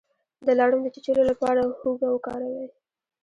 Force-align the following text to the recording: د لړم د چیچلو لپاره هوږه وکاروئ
د 0.47 0.49
لړم 0.59 0.79
د 0.83 0.87
چیچلو 0.95 1.23
لپاره 1.31 1.61
هوږه 1.81 2.07
وکاروئ 2.11 2.65